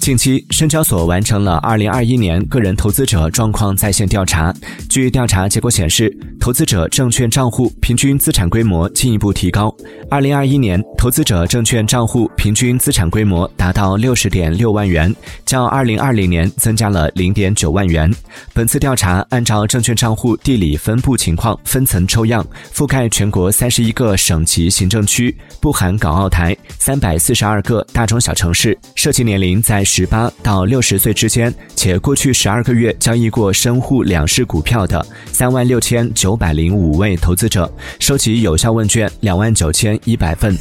[0.00, 4.54] 近期，深交所完成了2021年个人投资者状况在线调查。
[4.88, 9.74] 据调查结果显示，投资者证券账户平均资产规模进一步提高。
[10.10, 18.14] 2021年，投资者证券账户平均资产规模达到60.6万元，较2020年增加了0.9万元。
[18.52, 29.82] 本次调查按照证券账户地理分布情况分层抽样，覆盖全国31个省级行政区（不含港澳台）、342个大中小城市，涉及年龄在。
[29.82, 40.52] 十八到六十岁之间，且过去十二个月交易过深沪两市股票的三万六千九九百零五位投资者，收集有效问卷两万九千一百份。